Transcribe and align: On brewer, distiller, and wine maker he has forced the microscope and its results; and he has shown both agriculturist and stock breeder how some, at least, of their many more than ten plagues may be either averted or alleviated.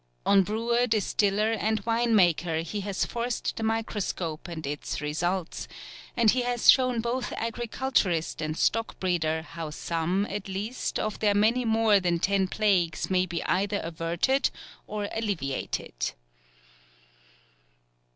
On 0.25 0.41
brewer, 0.41 0.87
distiller, 0.87 1.51
and 1.51 1.81
wine 1.85 2.15
maker 2.15 2.61
he 2.61 2.79
has 2.81 3.05
forced 3.05 3.55
the 3.55 3.61
microscope 3.61 4.47
and 4.47 4.65
its 4.65 4.99
results; 4.99 5.67
and 6.17 6.31
he 6.31 6.41
has 6.41 6.71
shown 6.71 7.01
both 7.01 7.31
agriculturist 7.33 8.41
and 8.41 8.57
stock 8.57 8.99
breeder 8.99 9.43
how 9.43 9.69
some, 9.69 10.25
at 10.27 10.47
least, 10.47 10.97
of 10.97 11.19
their 11.19 11.35
many 11.35 11.65
more 11.65 11.99
than 11.99 12.17
ten 12.17 12.47
plagues 12.47 13.11
may 13.11 13.27
be 13.27 13.43
either 13.43 13.79
averted 13.83 14.49
or 14.87 15.07
alleviated. 15.13 16.13